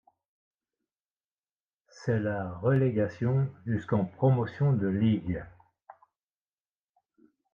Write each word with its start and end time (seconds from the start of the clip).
C'est 1.87 2.17
la 2.17 2.53
relégation 2.55 3.53
jusqu'en 3.67 4.03
promotion 4.05 4.73
de 4.73 4.87
ligue. 4.87 5.45